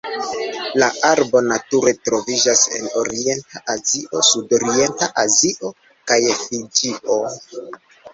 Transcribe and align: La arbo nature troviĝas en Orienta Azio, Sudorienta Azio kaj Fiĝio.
La 0.83 0.87
arbo 1.07 1.41
nature 1.49 1.91
troviĝas 2.07 2.63
en 2.77 2.87
Orienta 3.01 3.61
Azio, 3.73 4.23
Sudorienta 4.31 5.11
Azio 5.25 5.71
kaj 6.13 6.19
Fiĝio. 6.41 7.19